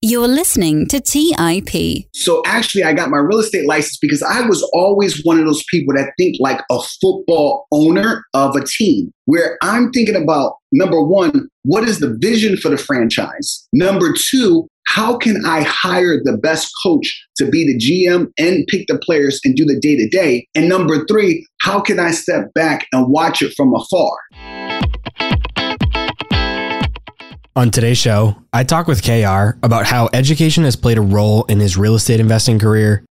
[0.00, 2.06] You're listening to TIP.
[2.14, 5.64] So actually, I got my real estate license because I was always one of those
[5.68, 11.02] people that think like a football owner of a team, where I'm thinking about number
[11.02, 13.66] one, what is the vision for the franchise?
[13.72, 18.86] Number two, how can I hire the best coach to be the GM and pick
[18.86, 20.46] the players and do the day to day?
[20.54, 24.67] And number three, how can I step back and watch it from afar?
[27.56, 31.58] On today's show, I talk with KAYR about how education has played a role in
[31.58, 33.04] his real estate investing career,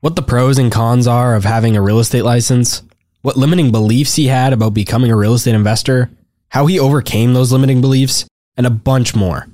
[0.00, 2.82] what the pros and cons are of having a real estate license,
[3.22, 6.10] what limiting beliefs he had about becoming a real estate investor,
[6.48, 8.26] how he overcame those limiting beliefs,
[8.58, 9.48] and a bunch more.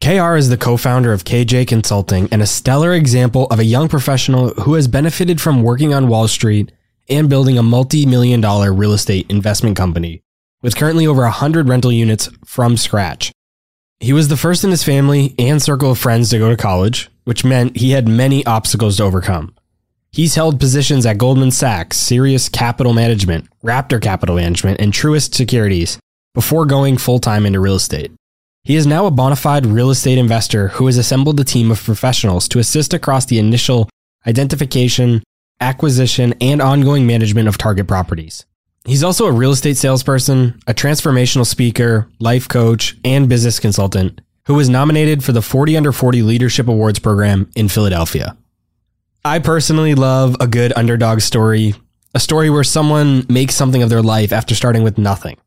[0.00, 3.88] KAYR is the co founder of KJ Consulting and a stellar example of a young
[3.88, 6.70] professional who has benefited from working on Wall Street
[7.08, 10.22] and building a multi million dollar real estate investment company
[10.62, 13.32] with currently over 100 rental units from scratch.
[14.04, 17.08] He was the first in his family and circle of friends to go to college,
[17.24, 19.54] which meant he had many obstacles to overcome.
[20.12, 25.98] He's held positions at Goldman Sachs, Sirius Capital Management, Raptor Capital Management, and Truist Securities
[26.34, 28.12] before going full time into real estate.
[28.62, 31.82] He is now a bona fide real estate investor who has assembled a team of
[31.82, 33.88] professionals to assist across the initial
[34.26, 35.22] identification,
[35.62, 38.44] acquisition, and ongoing management of target properties.
[38.84, 44.54] He's also a real estate salesperson, a transformational speaker, life coach, and business consultant who
[44.54, 48.36] was nominated for the 40 Under 40 Leadership Awards program in Philadelphia.
[49.24, 51.74] I personally love a good underdog story,
[52.14, 55.38] a story where someone makes something of their life after starting with nothing.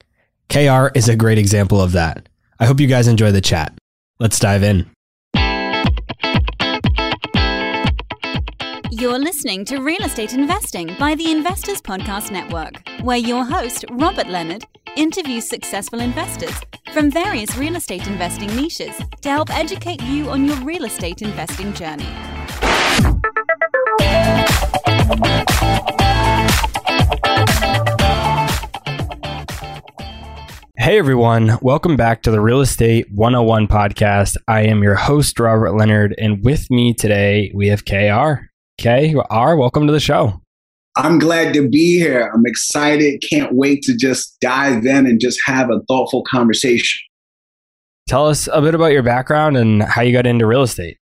[0.49, 2.27] KAYR is a great example of that.
[2.59, 3.77] I hope you guys enjoy the chat.
[4.19, 4.89] Let's dive in.
[8.91, 14.27] You're listening to Real Estate Investing by the Investors Podcast Network, where your host, Robert
[14.27, 16.53] Leonard, interviews successful investors
[16.94, 21.73] from various real estate investing niches to help educate you on your real estate investing
[21.73, 22.07] journey.
[30.78, 34.38] Hey everyone, welcome back to the Real Estate 101 podcast.
[34.47, 38.47] I am your host, Robert Leonard, and with me today we have KAYR.
[38.79, 40.39] KAYR, welcome to the show.
[40.95, 42.31] I'm glad to be here.
[42.33, 43.23] I'm excited.
[43.27, 46.99] Can't wait to just dive in and just have a thoughtful conversation.
[48.07, 50.97] Tell us a bit about your background and how you got into real estate.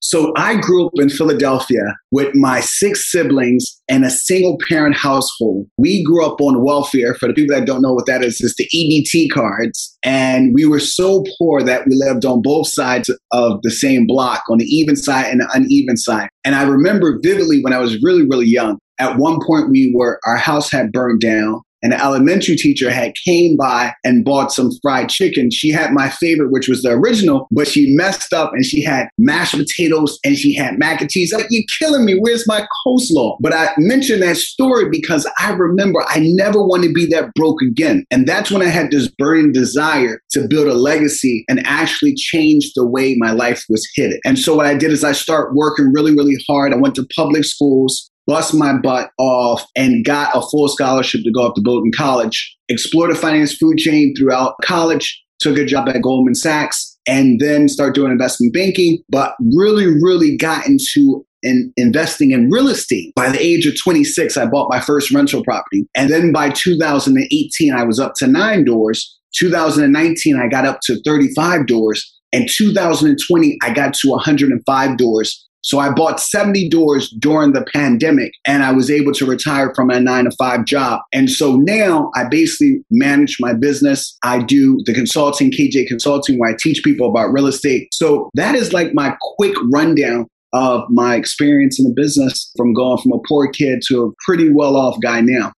[0.00, 5.66] So I grew up in Philadelphia with my six siblings and a single parent household.
[5.76, 7.14] We grew up on welfare.
[7.14, 9.96] For the people that don't know what that is, it's the EBT cards.
[10.02, 14.44] And we were so poor that we lived on both sides of the same block,
[14.48, 16.28] on the even side and the uneven side.
[16.44, 18.78] And I remember vividly when I was really, really young.
[18.98, 21.60] At one point, we were, our house had burned down
[21.92, 25.50] the elementary teacher had came by and bought some fried chicken.
[25.50, 29.08] She had my favorite, which was the original, but she messed up and she had
[29.18, 31.32] mashed potatoes and she had mac and cheese.
[31.32, 32.18] Like, you're killing me.
[32.18, 33.36] Where's my coleslaw?
[33.40, 37.62] But I mentioned that story because I remember I never want to be that broke
[37.62, 38.04] again.
[38.10, 42.72] And that's when I had this burning desire to build a legacy and actually change
[42.74, 44.20] the way my life was hit.
[44.24, 46.72] And so what I did is I start working really, really hard.
[46.72, 51.32] I went to public schools bust my butt off and got a full scholarship to
[51.32, 55.88] go up to Bowdoin College, explored the finance food chain throughout college, took a job
[55.88, 61.72] at Goldman Sachs, and then start doing investment banking, but really, really got into in
[61.76, 63.12] investing in real estate.
[63.16, 65.88] By the age of 26, I bought my first rental property.
[65.96, 69.18] And then by 2018, I was up to nine doors.
[69.34, 72.16] 2019, I got up to 35 doors.
[72.32, 75.48] And 2020, I got to 105 doors.
[75.62, 79.88] So I bought 70 doors during the pandemic and I was able to retire from
[79.88, 81.00] my nine to five job.
[81.12, 84.16] And so now I basically manage my business.
[84.22, 87.88] I do the consulting, KJ Consulting, where I teach people about real estate.
[87.92, 92.98] So that is like my quick rundown of my experience in the business from going
[92.98, 95.52] from a poor kid to a pretty well off guy now.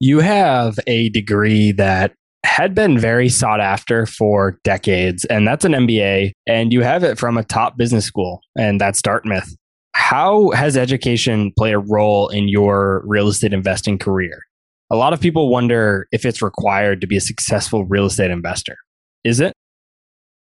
[0.00, 2.14] You have a degree that
[2.44, 7.18] had been very sought after for decades, and that's an MBA, and you have it
[7.18, 9.54] from a top business school, and that's Dartmouth.
[9.94, 14.40] How has education played a role in your real estate investing career?
[14.90, 18.76] A lot of people wonder if it's required to be a successful real estate investor.
[19.24, 19.52] Is it?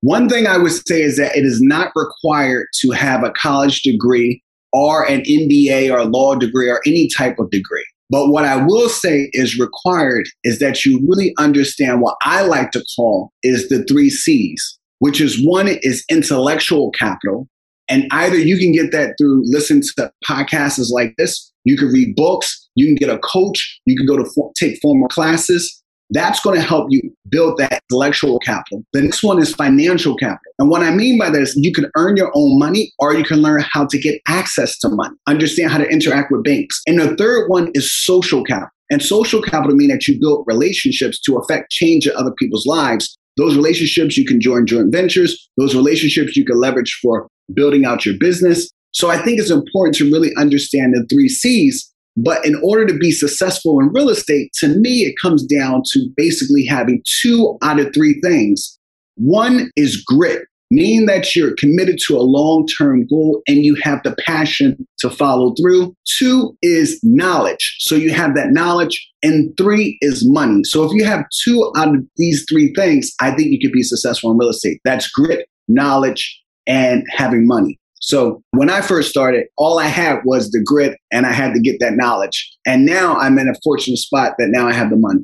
[0.00, 3.82] One thing I would say is that it is not required to have a college
[3.82, 4.42] degree
[4.72, 7.84] or an MBA or a law degree or any type of degree.
[8.10, 12.70] But what I will say is required is that you really understand what I like
[12.72, 17.48] to call is the three C's, which is one is intellectual capital.
[17.90, 22.14] And either you can get that through listening to podcasts like this, you can read
[22.16, 25.77] books, you can get a coach, you can go to take formal classes.
[26.10, 28.82] That's going to help you build that intellectual capital.
[28.92, 30.52] The next one is financial capital.
[30.58, 33.24] And what I mean by that is you can earn your own money or you
[33.24, 36.80] can learn how to get access to money, understand how to interact with banks.
[36.86, 38.70] And the third one is social capital.
[38.90, 43.18] And social capital mean that you build relationships to affect change in other people's lives.
[43.36, 45.48] Those relationships you can join joint ventures.
[45.58, 48.70] Those relationships you can leverage for building out your business.
[48.92, 51.92] So I think it's important to really understand the three C's.
[52.22, 56.08] But in order to be successful in real estate, to me, it comes down to
[56.16, 58.78] basically having two out of three things.
[59.16, 64.02] One is grit meaning that you're committed to a long term goal and you have
[64.02, 65.94] the passion to follow through.
[66.18, 67.76] Two is knowledge.
[67.80, 69.06] So you have that knowledge.
[69.22, 70.62] And three is money.
[70.64, 73.82] So if you have two out of these three things, I think you could be
[73.82, 74.80] successful in real estate.
[74.84, 77.78] That's grit, knowledge, and having money.
[78.00, 81.60] So when I first started, all I had was the grit and I had to
[81.60, 82.50] get that knowledge.
[82.66, 85.20] And now I'm in a fortunate spot that now I have the money.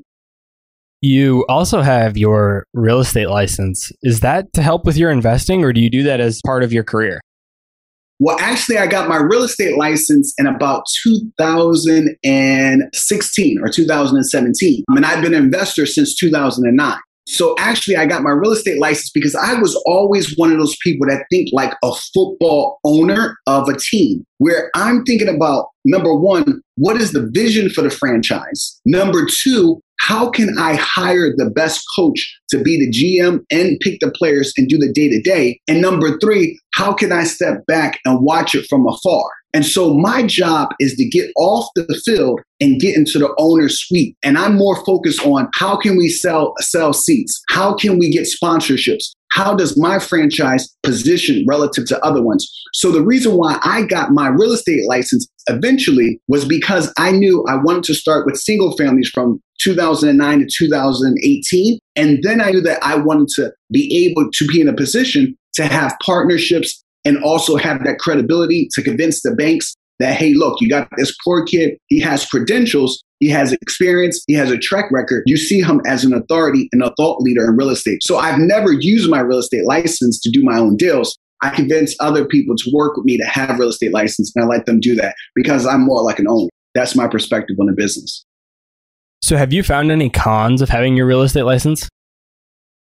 [1.01, 3.93] You also have your real estate license.
[4.03, 6.73] Is that to help with your investing or do you do that as part of
[6.73, 7.21] your career?
[8.21, 14.85] Well, actually, I got my real estate license in about 2016 or 2017.
[14.89, 16.97] I mean, I've been an investor since 2009.
[17.27, 20.77] So actually, I got my real estate license because I was always one of those
[20.83, 26.15] people that think like a football owner of a team, where I'm thinking about number
[26.15, 28.81] one, what is the vision for the franchise?
[28.85, 34.01] Number two, how can I hire the best coach to be the GM and pick
[34.01, 35.61] the players and do the day to day?
[35.67, 39.25] And number three, how can I step back and watch it from afar?
[39.55, 43.79] And so my job is to get off the field and get into the owner's
[43.79, 44.17] suite.
[44.25, 47.41] And I'm more focused on how can we sell sell seats?
[47.51, 49.13] How can we get sponsorships?
[49.33, 52.49] How does my franchise position relative to other ones?
[52.73, 57.45] So the reason why I got my real estate license eventually was because I knew
[57.49, 61.79] I wanted to start with single families from 2009 to 2018.
[61.97, 65.37] And then I knew that I wanted to be able to be in a position
[65.55, 70.61] to have partnerships and also have that credibility to convince the banks that, hey, look,
[70.61, 71.77] you got this poor kid.
[71.87, 75.23] He has credentials, he has experience, he has a track record.
[75.27, 78.01] You see him as an authority and a thought leader in real estate.
[78.03, 81.17] So I've never used my real estate license to do my own deals.
[81.43, 84.49] I convince other people to work with me to have real estate license, and I
[84.49, 86.49] let them do that because I'm more like an owner.
[86.75, 88.25] That's my perspective on the business.
[89.23, 91.89] So, have you found any cons of having your real estate license?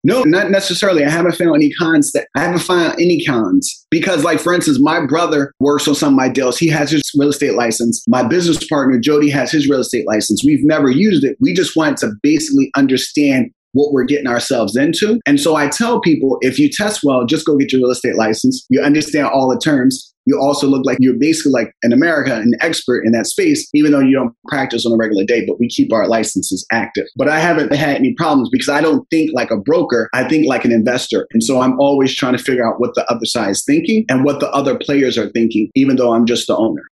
[0.03, 1.03] No, not necessarily.
[1.03, 4.79] I haven't found any cons that I haven't found any cons because, like for instance,
[4.81, 6.57] my brother works on some of my deals.
[6.57, 8.03] He has his real estate license.
[8.07, 10.41] My business partner Jody has his real estate license.
[10.45, 11.35] We've never used it.
[11.41, 15.19] We just want to basically understand what we're getting ourselves into.
[15.25, 18.15] And so I tell people if you test well, just go get your real estate
[18.15, 18.65] license.
[18.69, 22.51] You understand all the terms you also look like you're basically like in America, an
[22.61, 25.67] expert in that space, even though you don't practice on a regular day, but we
[25.67, 27.07] keep our licenses active.
[27.15, 30.47] But I haven't had any problems because I don't think like a broker, I think
[30.47, 31.25] like an investor.
[31.31, 34.23] And so I'm always trying to figure out what the other side is thinking and
[34.23, 36.83] what the other players are thinking, even though I'm just the owner.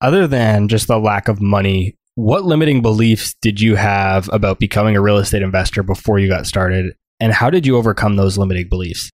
[0.00, 4.96] Other than just the lack of money, what limiting beliefs did you have about becoming
[4.96, 6.96] a real estate investor before you got started?
[7.20, 9.12] And how did you overcome those limiting beliefs?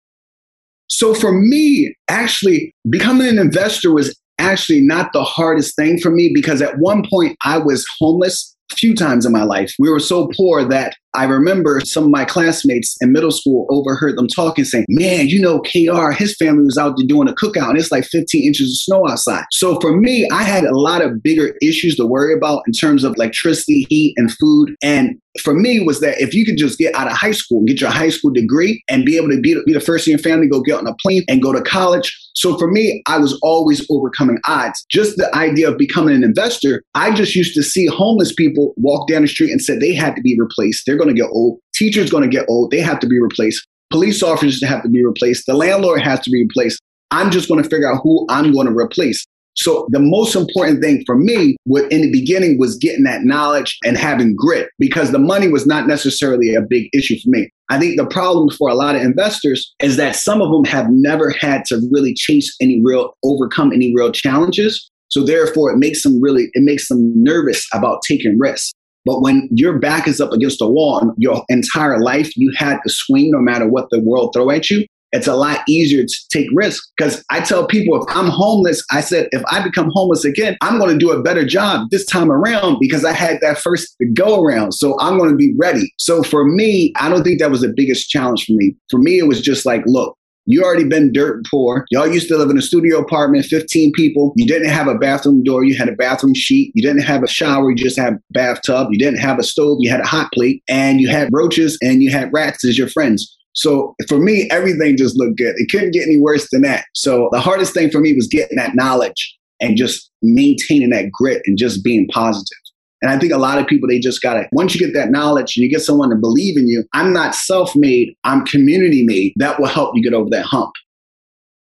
[0.93, 6.31] So for me, actually, becoming an investor was actually not the hardest thing for me
[6.35, 9.73] because at one point I was homeless a few times in my life.
[9.79, 14.17] We were so poor that I remember some of my classmates in middle school overheard
[14.17, 17.71] them talking, saying, Man, you know, KAYR, his family was out there doing a cookout
[17.71, 19.45] and it's like 15 inches of snow outside.
[19.53, 23.05] So for me, I had a lot of bigger issues to worry about in terms
[23.05, 24.75] of electricity, heat, and food.
[24.83, 27.81] And for me was that if you could just get out of high school, get
[27.81, 30.47] your high school degree, and be able to be, be the first in your family,
[30.47, 32.19] go get on a plane and go to college.
[32.35, 34.85] So for me, I was always overcoming odds.
[34.91, 39.09] Just the idea of becoming an investor, I just used to see homeless people walk
[39.09, 40.85] down the street and said they had to be replaced.
[40.87, 41.59] They're going to get old.
[41.75, 42.71] Teachers going to get old.
[42.71, 43.67] They have to be replaced.
[43.91, 45.47] Police officers have to be replaced.
[45.47, 46.81] The landlord has to be replaced.
[47.11, 49.25] I'm just going to figure out who I'm going to replace.
[49.55, 53.99] So the most important thing for me in the beginning was getting that knowledge and
[53.99, 57.51] having grit because the money was not necessarily a big issue for me.
[57.69, 60.87] I think the problem for a lot of investors is that some of them have
[60.91, 64.91] never had to really chase any real, overcome any real challenges.
[65.09, 68.73] So therefore it makes them really, it makes them nervous about taking risks.
[69.05, 72.79] But when your back is up against a wall and your entire life you had
[72.85, 76.15] to swing no matter what the world throw at you, it's a lot easier to
[76.31, 76.91] take risks.
[76.97, 80.79] Because I tell people if I'm homeless, I said, if I become homeless again, I'm
[80.79, 84.43] going to do a better job this time around because I had that first go
[84.43, 84.73] around.
[84.73, 85.93] So I'm going to be ready.
[85.99, 88.75] So for me, I don't think that was the biggest challenge for me.
[88.91, 91.85] For me, it was just like, look, You already been dirt poor.
[91.91, 94.33] Y'all used to live in a studio apartment, 15 people.
[94.37, 95.65] You didn't have a bathroom door.
[95.65, 96.73] You had a bathroom sheet.
[96.75, 97.71] You didn't have a shower.
[97.71, 98.89] You just had a bathtub.
[98.91, 99.79] You didn't have a stove.
[99.81, 102.89] You had a hot plate and you had roaches and you had rats as your
[102.89, 103.37] friends.
[103.55, 105.55] So for me, everything just looked good.
[105.59, 106.87] It couldn't get any worse than that.
[106.95, 111.43] So the hardest thing for me was getting that knowledge and just maintaining that grit
[111.47, 112.59] and just being positive.
[113.03, 115.11] And I think a lot of people, they just got to, once you get that
[115.11, 119.05] knowledge and you get someone to believe in you, I'm not self made, I'm community
[119.05, 119.33] made.
[119.37, 120.73] That will help you get over that hump.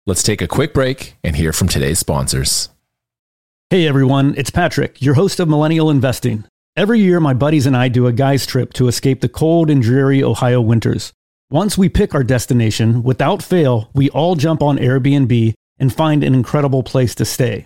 [0.05, 2.69] Let's take a quick break and hear from today's sponsors.
[3.71, 6.45] Hey everyone, it's Patrick, your host of Millennial Investing.
[6.77, 9.81] Every year, my buddies and I do a guy's trip to escape the cold and
[9.81, 11.11] dreary Ohio winters.
[11.49, 16.35] Once we pick our destination, without fail, we all jump on Airbnb and find an
[16.35, 17.65] incredible place to stay.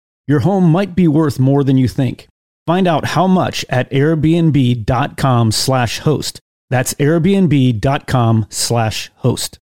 [0.27, 2.27] Your home might be worth more than you think.
[2.67, 6.39] Find out how much at airbnb.com slash host.
[6.69, 9.57] That's airbnb.com slash host.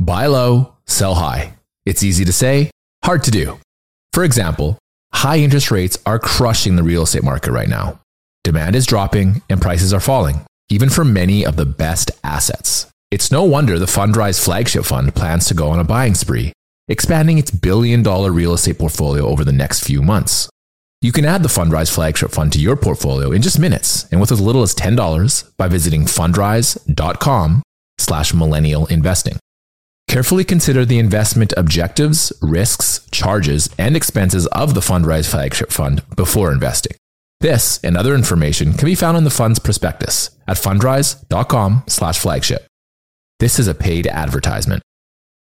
[0.00, 1.54] Buy low, sell high.
[1.84, 2.70] It's easy to say,
[3.04, 3.58] hard to do.
[4.12, 4.78] For example,
[5.12, 8.00] high interest rates are crushing the real estate market right now.
[8.44, 12.86] Demand is dropping and prices are falling, even for many of the best assets.
[13.10, 16.52] It's no wonder the Fundrise flagship fund plans to go on a buying spree,
[16.88, 20.48] expanding its billion dollar real estate portfolio over the next few months.
[21.00, 24.32] You can add the Fundrise flagship fund to your portfolio in just minutes and with
[24.32, 27.62] as little as $10 by visiting fundrise.com
[27.98, 29.36] slash millennial investing.
[30.08, 36.50] Carefully consider the investment objectives, risks, charges, and expenses of the Fundrise flagship fund before
[36.50, 36.96] investing.
[37.40, 42.66] This and other information can be found in the fund's prospectus at fundrise.com slash flagship.
[43.38, 44.82] This is a paid advertisement.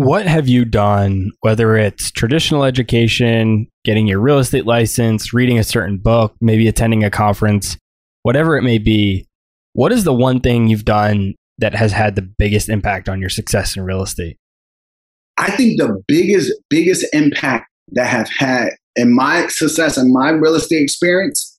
[0.00, 5.62] what have you done, whether it's traditional education, getting your real estate license, reading a
[5.62, 7.76] certain book, maybe attending a conference,
[8.22, 9.26] whatever it may be?
[9.74, 13.28] What is the one thing you've done that has had the biggest impact on your
[13.28, 14.38] success in real estate?
[15.36, 20.54] I think the biggest, biggest impact that have had in my success and my real
[20.54, 21.58] estate experience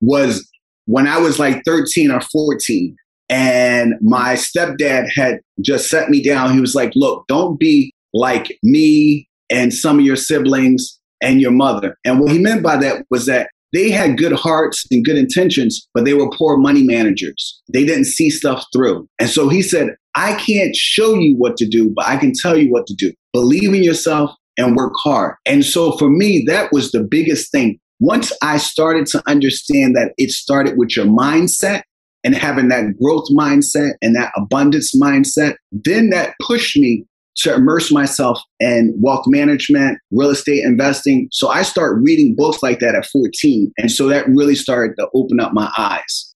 [0.00, 0.48] was
[0.86, 2.96] when I was like 13 or 14.
[3.28, 6.52] And my stepdad had just set me down.
[6.52, 11.50] He was like, Look, don't be like me and some of your siblings and your
[11.50, 11.96] mother.
[12.04, 15.86] And what he meant by that was that they had good hearts and good intentions,
[15.92, 17.60] but they were poor money managers.
[17.72, 19.08] They didn't see stuff through.
[19.18, 22.56] And so he said, I can't show you what to do, but I can tell
[22.56, 23.12] you what to do.
[23.32, 25.34] Believe in yourself and work hard.
[25.44, 27.78] And so for me, that was the biggest thing.
[28.00, 31.82] Once I started to understand that it started with your mindset
[32.26, 37.04] and having that growth mindset and that abundance mindset, then that pushed me
[37.36, 41.28] to immerse myself in wealth management, real estate investing.
[41.30, 43.70] So I start reading books like that at 14.
[43.78, 46.34] And so that really started to open up my eyes.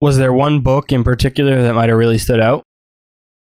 [0.00, 2.62] Was there one book in particular that might have really stood out?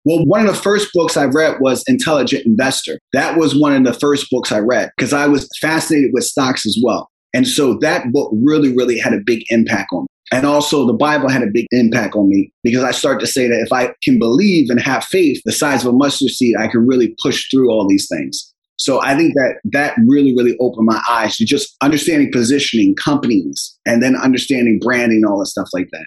[0.05, 2.99] Well, one of the first books I read was Intelligent Investor.
[3.13, 6.67] That was one of the first books I read because I was fascinated with stocks
[6.67, 7.09] as well.
[7.33, 10.07] And so that book really, really had a big impact on me.
[10.33, 13.49] And also, the Bible had a big impact on me because I start to say
[13.49, 16.69] that if I can believe and have faith the size of a mustard seed, I
[16.69, 18.53] can really push through all these things.
[18.79, 23.77] So I think that that really, really opened my eyes to just understanding positioning companies
[23.87, 26.07] and then understanding branding, all that stuff like that.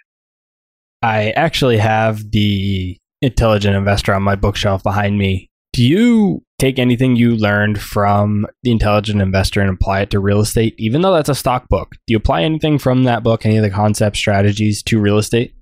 [1.01, 5.49] I actually have the Intelligent Investor on my bookshelf behind me.
[5.73, 10.39] Do you take anything you learned from The Intelligent Investor and apply it to real
[10.39, 11.95] estate, even though that's a stock book?
[12.05, 15.55] Do you apply anything from that book, any of the concept strategies to real estate?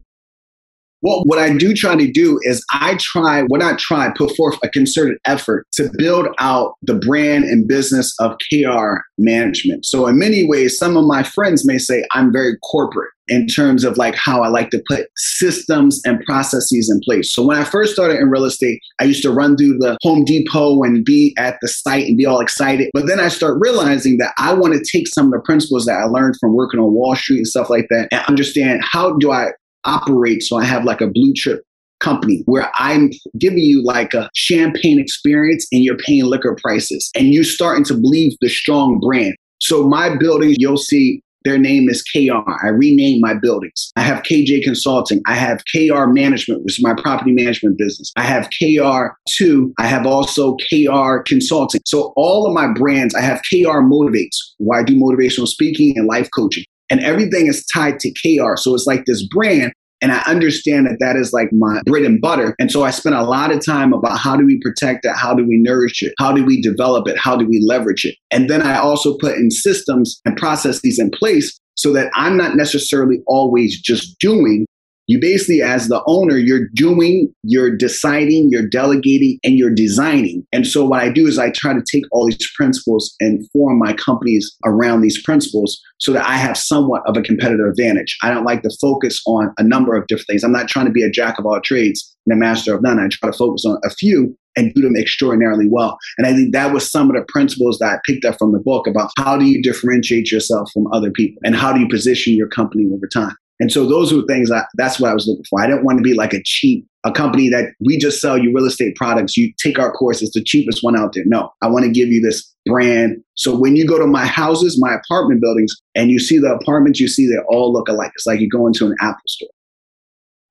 [1.01, 4.59] Well, what I do try to do is I try, what I try, put forth
[4.61, 9.85] a concerted effort to build out the brand and business of KR management.
[9.85, 13.83] So, in many ways, some of my friends may say I'm very corporate in terms
[13.83, 17.33] of like how I like to put systems and processes in place.
[17.33, 20.25] So, when I first started in real estate, I used to run through the Home
[20.25, 22.89] Depot and be at the site and be all excited.
[22.93, 25.95] But then I start realizing that I want to take some of the principles that
[25.95, 29.31] I learned from working on Wall Street and stuff like that and understand how do
[29.31, 29.51] I
[29.85, 31.63] operate so I have like a blue chip
[31.99, 37.27] company where I'm giving you like a champagne experience and you're paying liquor prices and
[37.27, 39.35] you're starting to believe the strong brand.
[39.61, 42.49] So my buildings, you'll see their name is KR.
[42.63, 43.91] I renamed my buildings.
[43.95, 45.21] I have KJ Consulting.
[45.25, 48.11] I have KR Management, which is my property management business.
[48.17, 49.71] I have KR2.
[49.77, 51.81] I have also KR Consulting.
[51.85, 56.07] So all of my brands, I have KR Motivates, where I do motivational speaking and
[56.07, 58.55] life coaching and everything is tied to KR.
[58.57, 59.71] So it's like this brand.
[60.01, 62.55] And I understand that that is like my bread and butter.
[62.59, 65.15] And so I spend a lot of time about how do we protect it?
[65.15, 66.13] How do we nourish it?
[66.19, 67.17] How do we develop it?
[67.17, 68.15] How do we leverage it?
[68.31, 72.55] And then I also put in systems and processes in place so that I'm not
[72.55, 74.65] necessarily always just doing,
[75.09, 80.45] you basically, as the owner, you're doing, you're deciding, you're delegating, and you're designing.
[80.53, 83.79] And so, what I do is I try to take all these principles and form
[83.79, 88.19] my companies around these principles so that I have somewhat of a competitive advantage.
[88.21, 90.43] I don't like to focus on a number of different things.
[90.43, 92.99] I'm not trying to be a jack of all trades and a master of none.
[92.99, 95.97] I try to focus on a few and do them extraordinarily well.
[96.19, 98.59] And I think that was some of the principles that I picked up from the
[98.59, 102.35] book about how do you differentiate yourself from other people and how do you position
[102.35, 103.35] your company over time.
[103.59, 105.61] And so those were things that that's what I was looking for.
[105.61, 108.53] I didn't want to be like a cheap, a company that we just sell you
[108.55, 109.35] real estate products.
[109.35, 111.25] You take our course, it's the cheapest one out there.
[111.25, 113.17] No, I want to give you this brand.
[113.35, 116.99] So when you go to my houses, my apartment buildings, and you see the apartments,
[116.99, 118.11] you see they all look alike.
[118.15, 119.49] It's like you go into an Apple store.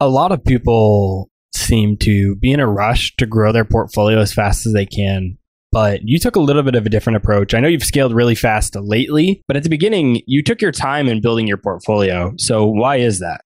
[0.01, 4.33] A lot of people seem to be in a rush to grow their portfolio as
[4.33, 5.39] fast as they can
[5.73, 7.55] but you took a little bit of a different approach.
[7.55, 11.09] I know you've scaled really fast lately, but at the beginning, you took your time
[11.09, 12.33] in building your portfolio.
[12.39, 13.43] So, why is that?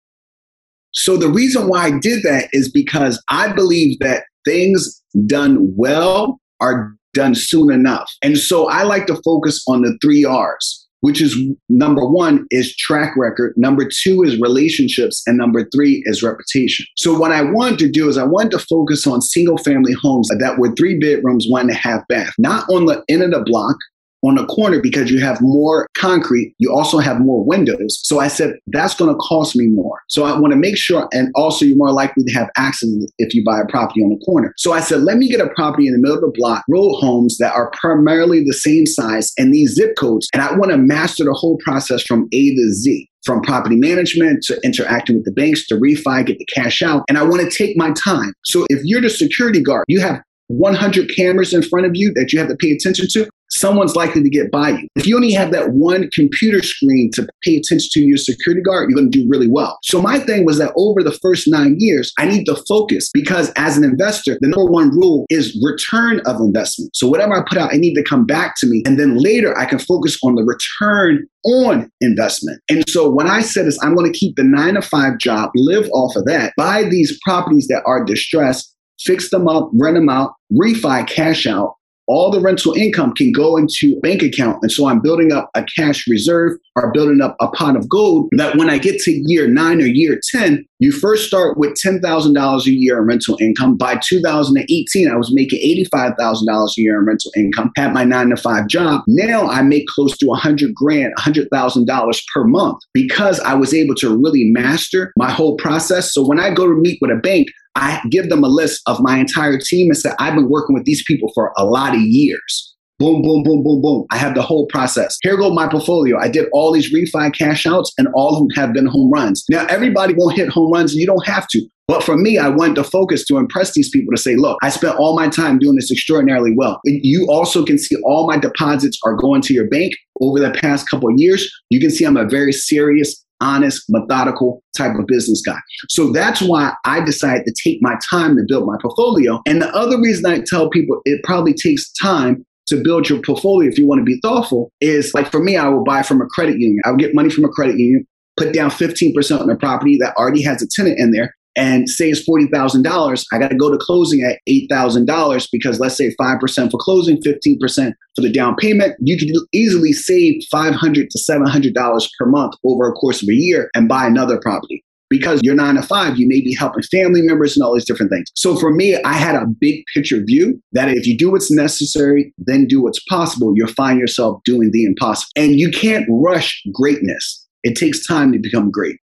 [0.92, 6.40] So, the reason why I did that is because I believe that things done well
[6.60, 8.10] are done soon enough.
[8.22, 11.36] And so, I like to focus on the three R's which is
[11.68, 16.86] number one is track record, number two is relationships, and number three is reputation.
[16.96, 20.28] So what I wanted to do is I wanted to focus on single family homes
[20.28, 23.40] that were three bedrooms, one and a half bath, not on the end of the
[23.40, 23.76] block,
[24.22, 26.54] on a corner because you have more concrete.
[26.58, 28.00] You also have more windows.
[28.04, 30.00] So I said, that's going to cost me more.
[30.08, 33.34] So I want to make sure, and also you're more likely to have accidents if
[33.34, 34.52] you buy a property on the corner.
[34.56, 36.92] So I said, let me get a property in the middle of the block, row
[36.94, 40.28] homes that are primarily the same size and these zip codes.
[40.32, 44.42] And I want to master the whole process from A to Z from property management
[44.44, 47.02] to interacting with the banks to refi, get the cash out.
[47.06, 48.32] And I want to take my time.
[48.44, 52.32] So if you're the security guard, you have 100 cameras in front of you that
[52.32, 54.88] you have to pay attention to someone's likely to get by you.
[54.96, 58.88] If you only have that one computer screen to pay attention to your security guard,
[58.88, 59.78] you're going to do really well.
[59.82, 63.52] So my thing was that over the first nine years, I need to focus because
[63.56, 66.94] as an investor, the number one rule is return of investment.
[66.94, 68.82] So whatever I put out, I need to come back to me.
[68.86, 72.60] And then later I can focus on the return on investment.
[72.68, 75.50] And so what I said is I'm going to keep the nine to five job,
[75.54, 80.08] live off of that, buy these properties that are distressed, fix them up, rent them
[80.08, 81.76] out, refi, cash out,
[82.10, 84.58] all the rental income can go into bank account.
[84.62, 88.28] And so I'm building up a cash reserve or building up a pot of gold
[88.32, 92.66] that when I get to year nine or year 10, you first start with $10,000
[92.66, 93.76] a year in rental income.
[93.76, 95.60] By 2018, I was making
[95.92, 99.02] $85,000 a year in rental income, had my nine to five job.
[99.06, 104.16] Now I make close to 100 grand, $100,000 per month because I was able to
[104.16, 106.12] really master my whole process.
[106.12, 108.98] So when I go to meet with a bank, I give them a list of
[109.00, 112.00] my entire team and say, I've been working with these people for a lot of
[112.00, 112.74] years.
[112.98, 114.04] Boom, boom, boom, boom, boom.
[114.10, 115.16] I have the whole process.
[115.22, 116.18] Here go my portfolio.
[116.18, 119.44] I did all these refi cash outs and all of them have been home runs.
[119.48, 121.66] Now, everybody won't hit home runs and you don't have to.
[121.88, 124.68] But for me, I wanted to focus to impress these people to say, look, I
[124.68, 126.80] spent all my time doing this extraordinarily well.
[126.84, 130.88] You also can see all my deposits are going to your bank over the past
[130.88, 131.50] couple of years.
[131.70, 135.58] You can see I'm a very serious honest, methodical type of business guy.
[135.88, 139.40] So that's why I decided to take my time to build my portfolio.
[139.46, 143.68] And the other reason I tell people it probably takes time to build your portfolio
[143.68, 146.26] if you want to be thoughtful is like for me, I will buy from a
[146.26, 146.80] credit union.
[146.84, 150.14] I would get money from a credit union, put down 15% on a property that
[150.16, 151.34] already has a tenant in there.
[151.56, 156.14] And say it's $40,000, I got to go to closing at $8,000 because let's say
[156.20, 158.94] 5% for closing, 15% for the down payment.
[159.00, 163.70] You can easily save $500 to $700 per month over a course of a year
[163.74, 164.84] and buy another property.
[165.08, 168.12] Because you're nine to five, you may be helping family members and all these different
[168.12, 168.28] things.
[168.36, 172.32] So for me, I had a big picture view that if you do what's necessary,
[172.38, 175.30] then do what's possible, you'll find yourself doing the impossible.
[175.34, 177.44] And you can't rush greatness.
[177.64, 178.98] It takes time to become great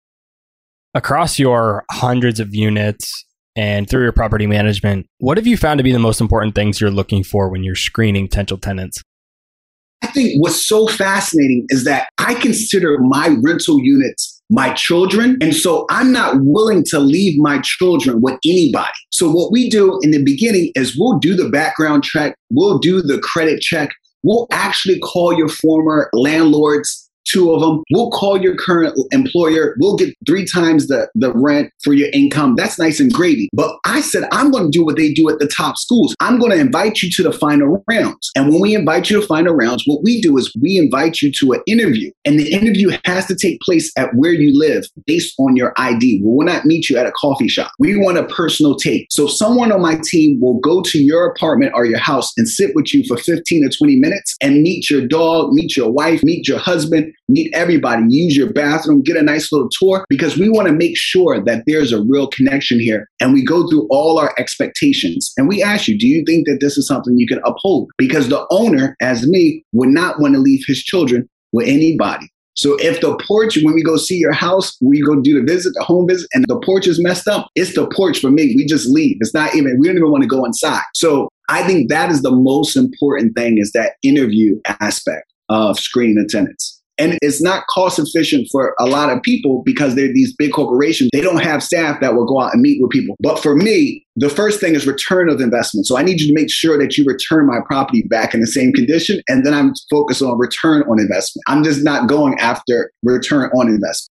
[0.96, 5.84] across your hundreds of units and through your property management, what have you found to
[5.84, 9.02] be the most important things you're looking for when you're screening potential tenants?
[10.02, 15.36] I think what's so fascinating is that I consider my rental units my children.
[15.40, 18.92] And so I'm not willing to leave my children with anybody.
[19.10, 23.02] So what we do in the beginning is we'll do the background check, we'll do
[23.02, 23.90] the credit check,
[24.22, 27.82] we'll actually call your former landlords two of them.
[27.90, 29.76] We'll call your current employer.
[29.78, 32.54] We'll get three times the, the rent for your income.
[32.56, 33.48] That's nice and gravy.
[33.52, 36.14] But I said, I'm going to do what they do at the top schools.
[36.20, 38.30] I'm going to invite you to the final rounds.
[38.36, 41.32] And when we invite you to final rounds, what we do is we invite you
[41.32, 42.10] to an interview.
[42.24, 46.20] And the interview has to take place at where you live based on your ID.
[46.22, 47.72] We will not meet you at a coffee shop.
[47.78, 49.06] We want a personal take.
[49.10, 52.70] So someone on my team will go to your apartment or your house and sit
[52.74, 56.48] with you for 15 or 20 minutes and meet your dog, meet your wife, meet
[56.48, 60.68] your husband, meet everybody, use your bathroom, get a nice little tour because we want
[60.68, 63.08] to make sure that there's a real connection here.
[63.20, 66.58] And we go through all our expectations and we ask you, do you think that
[66.60, 67.90] this is something you can uphold?
[67.98, 72.28] Because the owner, as me, would not want to leave his children with anybody.
[72.54, 75.74] So if the porch, when we go see your house, we go do the visit,
[75.74, 78.54] the home visit, and the porch is messed up, it's the porch for me.
[78.56, 79.18] We just leave.
[79.20, 80.82] It's not even, we don't even want to go inside.
[80.94, 86.18] So I think that is the most important thing is that interview aspect of screening
[86.18, 86.75] attendance.
[86.98, 91.10] And it's not cost efficient for a lot of people because they're these big corporations.
[91.12, 93.16] They don't have staff that will go out and meet with people.
[93.20, 95.86] But for me, the first thing is return of investment.
[95.86, 98.46] So I need you to make sure that you return my property back in the
[98.46, 99.20] same condition.
[99.28, 101.44] And then I'm focused on return on investment.
[101.46, 104.12] I'm just not going after return on investment.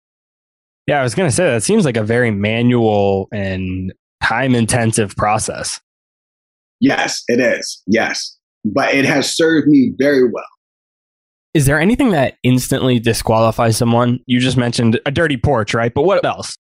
[0.86, 5.16] Yeah, I was going to say that seems like a very manual and time intensive
[5.16, 5.80] process.
[6.80, 7.82] Yes, it is.
[7.86, 8.36] Yes.
[8.64, 10.44] But it has served me very well.
[11.56, 14.20] Is there anything that instantly disqualifies someone?
[14.26, 15.90] You just mentioned a dirty porch, right?
[15.94, 16.54] But what else?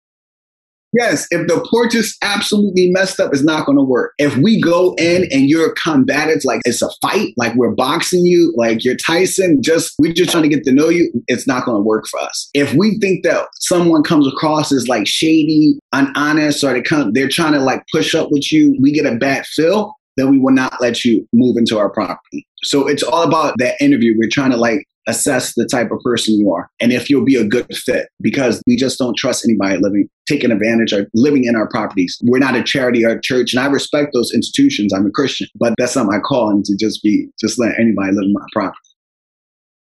[0.93, 4.13] Yes, if the porch is absolutely messed up, it's not going to work.
[4.19, 8.53] If we go in and you're combative, like it's a fight, like we're boxing you,
[8.55, 11.75] like you're Tyson, just we're just trying to get to know you, it's not going
[11.75, 12.49] to work for us.
[12.53, 17.27] If we think that someone comes across as like shady, unhonest, or they come, they're
[17.27, 20.53] trying to like push up with you, we get a bad feel, then we will
[20.53, 22.47] not let you move into our property.
[22.63, 24.15] So it's all about that interview.
[24.17, 27.35] We're trying to like assess the type of person you are and if you'll be
[27.35, 31.55] a good fit because we just don't trust anybody living taking advantage or living in
[31.55, 32.17] our properties.
[32.23, 34.93] We're not a charity or a church and i respect those institutions.
[34.93, 38.23] I'm a christian but that's not my calling to just be just let anybody live
[38.25, 38.79] in my property.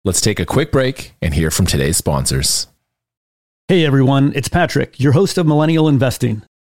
[0.04, 2.66] Let's take a quick break and hear from today's sponsors.
[3.68, 4.32] Hey everyone.
[4.34, 6.42] It's patrick your host of millennial investing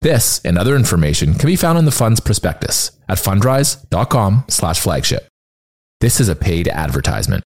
[0.00, 5.26] This and other information can be found in the fund's prospectus at fundrise.com slash flagship.
[6.00, 7.42] This is a paid advertisement.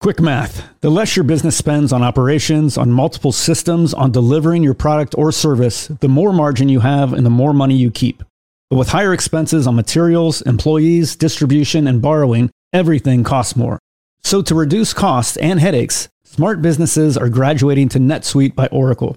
[0.00, 4.74] Quick math the less your business spends on operations, on multiple systems, on delivering your
[4.74, 8.22] product or service, the more margin you have and the more money you keep.
[8.68, 13.78] But with higher expenses on materials, employees, distribution, and borrowing, everything costs more.
[14.22, 19.16] So to reduce costs and headaches, smart businesses are graduating to NetSuite by Oracle.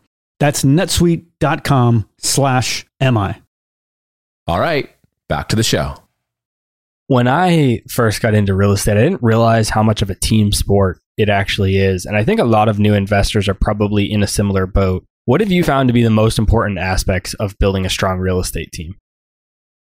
[0.41, 3.35] that's netsuite.com slash MI.
[4.47, 4.89] All right,
[5.29, 5.93] back to the show.
[7.05, 10.51] When I first got into real estate, I didn't realize how much of a team
[10.51, 12.05] sport it actually is.
[12.05, 15.05] And I think a lot of new investors are probably in a similar boat.
[15.25, 18.39] What have you found to be the most important aspects of building a strong real
[18.39, 18.95] estate team?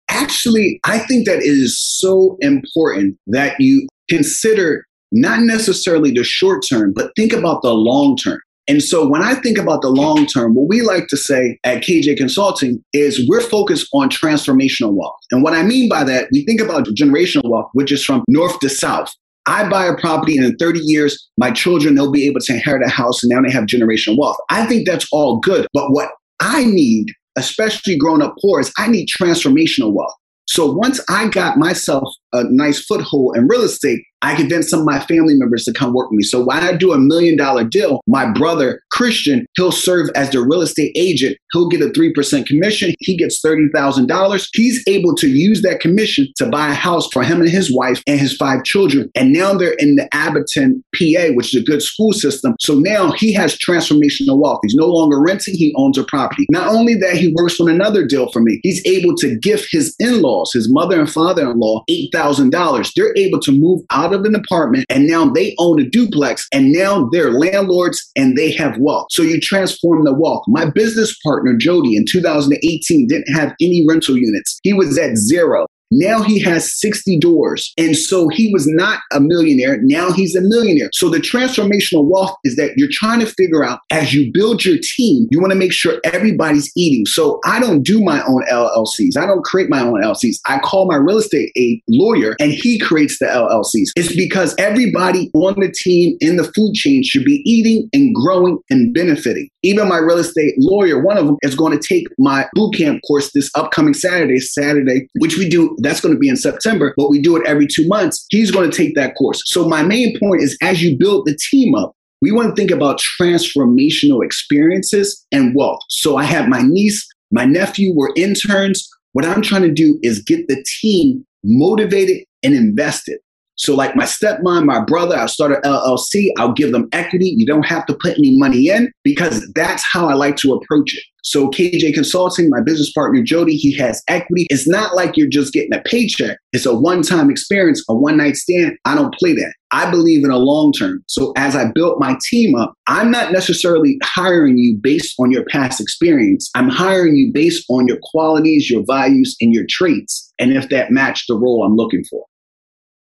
[0.10, 4.84] Actually, I think that it is so important that you consider
[5.14, 8.42] not necessarily the short term, but think about the long term.
[8.68, 11.84] And so when I think about the long term, what we like to say at
[11.84, 15.18] KJ Consulting is we're focused on transformational wealth.
[15.32, 18.60] And what I mean by that, we think about generational wealth, which is from north
[18.60, 19.12] to south.
[19.48, 22.86] I buy a property and in 30 years, my children, they'll be able to inherit
[22.86, 24.38] a house and now they have generational wealth.
[24.50, 25.68] I think that's all good.
[25.74, 30.14] But what I need, especially growing up poor, is I need transformational wealth.
[30.48, 34.86] So once I got myself a nice foothold in real estate, I convinced some of
[34.86, 36.24] my family members to come work with me.
[36.24, 40.42] So when I do a million dollar deal, my brother Christian, he'll serve as the
[40.42, 41.38] real estate agent.
[41.54, 42.94] He'll get a 3% commission.
[43.00, 44.48] He gets $30,000.
[44.54, 48.04] He's able to use that commission to buy a house for him and his wife
[48.06, 49.10] and his five children.
[49.16, 52.56] And now they're in the Abington, PA, which is a good school system.
[52.60, 54.60] So now he has transformational wealth.
[54.64, 56.46] He's no longer renting, he owns a property.
[56.52, 58.60] Not only that, he works on another deal for me.
[58.64, 62.92] He's able to gift his in laws, his mother and father in law, $8,000.
[62.96, 66.48] They're able to move out out of an apartment and now they own a duplex
[66.52, 69.08] and now they're landlords and they have wealth.
[69.12, 70.44] So you transform the wealth.
[70.48, 74.60] My business partner, Jody, in 2018 didn't have any rental units.
[74.64, 75.66] He was at zero.
[75.92, 77.74] Now he has 60 doors.
[77.78, 79.80] And so he was not a millionaire.
[79.82, 80.90] Now he's a millionaire.
[80.94, 84.78] So the transformational wealth is that you're trying to figure out as you build your
[84.82, 87.06] team, you want to make sure everybody's eating.
[87.06, 89.18] So I don't do my own LLCs.
[89.18, 90.38] I don't create my own LLCs.
[90.46, 93.90] I call my real estate a lawyer and he creates the LLCs.
[93.98, 98.60] It's because everybody on the team in the food chain should be eating and growing
[98.70, 99.50] and benefiting.
[99.64, 103.00] Even my real estate lawyer, one of them is going to take my boot camp
[103.08, 107.10] course this upcoming Saturday, Saturday, which we do that's going to be in September, but
[107.10, 108.26] we do it every two months.
[108.30, 109.42] He's going to take that course.
[109.46, 112.72] So my main point is as you build the team up, we want to think
[112.72, 115.82] about transformational experiences and wealth.
[115.90, 118.88] So I have my niece, my nephew, we're interns.
[119.14, 123.20] What I'm trying to do is get the team motivated and invested.
[123.56, 126.30] So, like my stepmom, my brother, I'll start an LLC.
[126.38, 127.34] I'll give them equity.
[127.38, 130.96] You don't have to put any money in because that's how I like to approach
[130.96, 131.04] it.
[131.24, 134.48] So, KJ Consulting, my business partner Jody, he has equity.
[134.50, 136.40] It's not like you're just getting a paycheck.
[136.54, 138.78] It's a one-time experience, a one-night stand.
[138.86, 139.54] I don't play that.
[139.72, 141.04] I believe in a long term.
[141.08, 145.46] So as I built my team up, I'm not necessarily hiring you based on your
[145.46, 146.50] past experience.
[146.56, 150.34] I'm hiring you based on your qualities, your values, and your traits.
[150.40, 152.26] And if that match the role I'm looking for.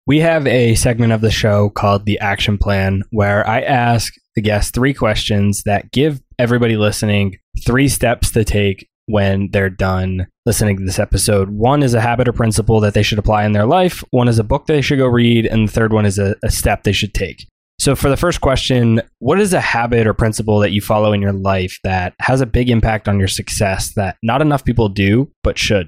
[0.08, 4.42] We have a segment of the show called the Action Plan where I ask the
[4.42, 10.78] guests three questions that give everybody listening three steps to take when they're done listening
[10.78, 11.52] to this episode.
[11.52, 14.40] One is a habit or principle that they should apply in their life, one is
[14.40, 16.94] a book they should go read, and the third one is a, a step they
[16.94, 17.48] should take.
[17.80, 21.22] So, for the first question, what is a habit or principle that you follow in
[21.22, 25.32] your life that has a big impact on your success that not enough people do,
[25.44, 25.88] but should?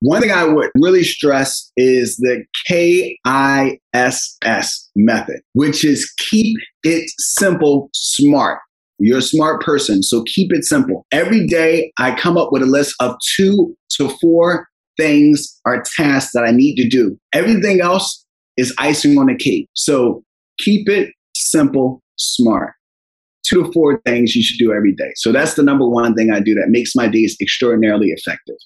[0.00, 3.80] One thing I would really stress is the KISS
[4.94, 8.60] method, which is keep it simple, smart.
[8.98, 11.06] You're a smart person, so keep it simple.
[11.12, 16.32] Every day, I come up with a list of two to four things or tasks
[16.32, 17.18] that I need to do.
[17.32, 18.24] Everything else
[18.56, 19.68] is icing on the cake.
[19.74, 20.22] So
[20.58, 22.72] keep it simple, smart.
[23.46, 25.12] Two to four things you should do every day.
[25.16, 28.56] So that's the number one thing I do that makes my days extraordinarily effective.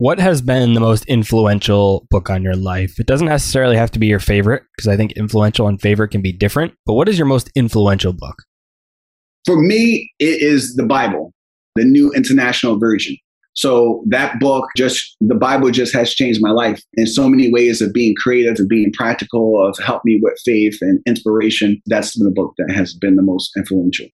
[0.00, 3.00] What has been the most influential book on your life?
[3.00, 6.22] It doesn't necessarily have to be your favorite because I think influential and favorite can
[6.22, 6.74] be different.
[6.86, 8.44] But what is your most influential book?
[9.44, 11.32] For me, it is the Bible,
[11.74, 13.16] the New International Version.
[13.54, 17.82] So that book just the Bible just has changed my life in so many ways
[17.82, 21.82] of being creative, and being practical, of help me with faith and inspiration.
[21.86, 24.06] That's the book that has been the most influential.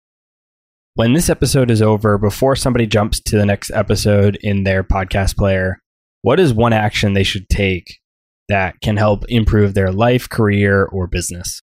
[0.95, 5.35] When this episode is over, before somebody jumps to the next episode in their podcast
[5.35, 5.79] player,
[6.21, 7.97] what is one action they should take
[8.47, 11.59] that can help improve their life, career, or business?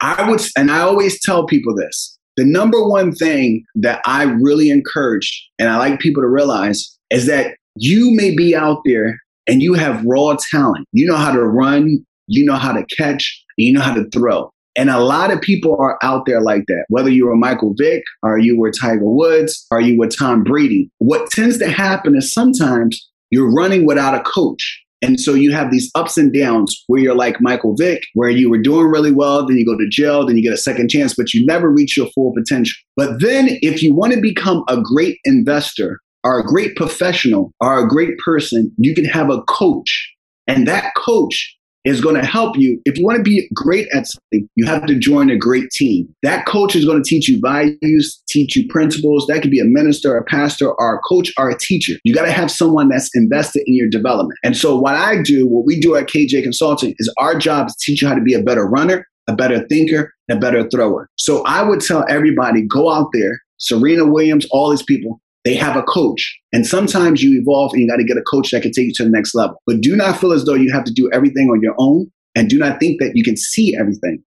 [0.00, 4.68] I would, and I always tell people this the number one thing that I really
[4.68, 9.16] encourage and I like people to realize is that you may be out there
[9.46, 10.88] and you have raw talent.
[10.90, 14.50] You know how to run, you know how to catch, you know how to throw.
[14.76, 16.84] And a lot of people are out there like that.
[16.88, 20.90] Whether you were Michael Vick, or you were Tiger Woods, or you were Tom Brady.
[20.98, 24.80] What tends to happen is sometimes you're running without a coach.
[25.02, 28.48] And so you have these ups and downs where you're like Michael Vick, where you
[28.48, 31.14] were doing really well, then you go to jail, then you get a second chance,
[31.14, 32.74] but you never reach your full potential.
[32.96, 37.78] But then if you want to become a great investor or a great professional or
[37.78, 40.10] a great person, you can have a coach.
[40.46, 42.80] And that coach is going to help you.
[42.84, 46.08] If you want to be great at something, you have to join a great team.
[46.22, 49.26] That coach is going to teach you values, teach you principles.
[49.26, 51.94] That could be a minister, a pastor, or a coach, or a teacher.
[52.04, 54.38] You got to have someone that's invested in your development.
[54.42, 57.76] And so, what I do, what we do at KJ Consulting, is our job is
[57.76, 61.08] to teach you how to be a better runner, a better thinker, a better thrower.
[61.16, 65.76] So, I would tell everybody go out there, Serena Williams, all these people, they have
[65.76, 66.38] a coach.
[66.52, 68.92] And sometimes you evolve and you got to get a coach that can take you
[68.96, 69.60] to the next level.
[69.66, 72.10] But do not feel as though you have to do everything on your own.
[72.34, 74.22] And do not think that you can see everything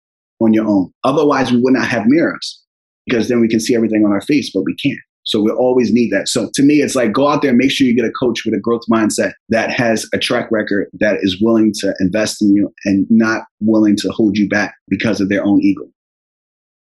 [0.41, 0.91] on your own.
[1.03, 2.61] Otherwise, we would not have mirrors
[3.05, 4.99] because then we can see everything on our face, but we can't.
[5.25, 6.27] So we always need that.
[6.27, 8.43] So to me, it's like go out there, and make sure you get a coach
[8.43, 12.53] with a growth mindset that has a track record that is willing to invest in
[12.53, 15.83] you and not willing to hold you back because of their own ego.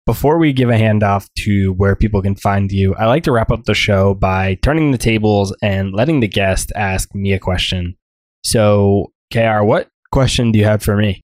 [0.08, 3.52] Before we give a handoff to where people can find you, I like to wrap
[3.52, 7.98] up the show by turning the tables and letting the guest ask me a question.
[8.42, 11.20] So, KAYR, what question do you have for me?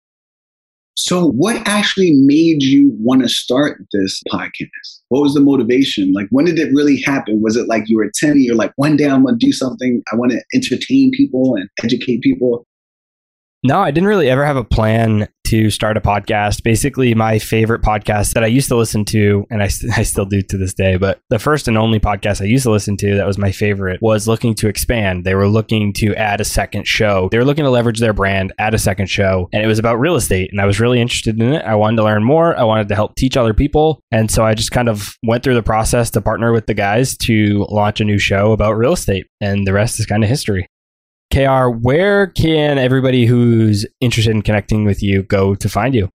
[0.96, 5.00] So, what actually made you want to start this podcast?
[5.08, 6.12] What was the motivation?
[6.12, 7.41] Like, when did it really happen?
[7.41, 10.04] Was it like you were 10 you're like, one day I'm going to do something,
[10.12, 12.67] I want to entertain people and educate people?
[13.63, 16.63] No, I didn't really ever have a plan to start a podcast.
[16.63, 20.42] Basically, my favorite podcast that I used to listen to, and I, I still do
[20.42, 23.28] to this day, but the first and only podcast I used to listen to that
[23.28, 25.26] was my favorite was looking to expand.
[25.26, 27.30] They were looking to add a second show.
[27.32, 30.00] They were looking to leverage their brand, add a second show, and it was about
[30.00, 30.50] real estate.
[30.52, 31.63] And I was really interested in it.
[31.63, 32.58] I wanted to learn more.
[32.58, 34.02] I wanted to help teach other people.
[34.12, 37.16] And so I just kind of went through the process to partner with the guys
[37.26, 39.28] to launch a new show about real estate.
[39.39, 40.68] And the rest is kind of history.
[41.34, 46.10] KAYR, where can everybody who's interested in connecting with you go to find you?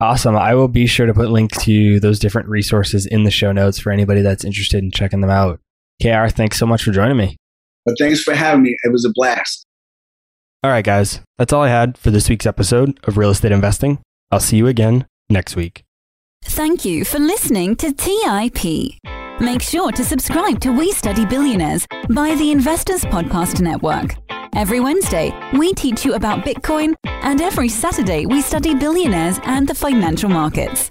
[0.00, 0.34] Awesome.
[0.34, 3.78] I will be sure to put links to those different resources in the show notes
[3.78, 5.60] for anybody that's interested in checking them out.
[6.00, 7.36] KAYR, thanks so much for joining me.
[7.84, 8.76] But thanks for having me.
[8.84, 9.66] It was a blast.
[10.64, 11.20] All right, guys.
[11.38, 13.98] That's all I had for this week's episode of Real Estate Investing.
[14.30, 15.82] I'll see you again next week.
[16.44, 18.94] Thank you for listening to TIP.
[19.40, 24.14] Make sure to subscribe to We Study Billionaires by the Investors Podcast Network.
[24.54, 29.74] Every Wednesday, we teach you about Bitcoin, and every Saturday, we study billionaires and the
[29.74, 30.90] financial markets.